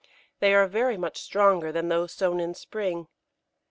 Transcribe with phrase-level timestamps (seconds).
[0.39, 3.07] They are very much stronger than those sown in spring.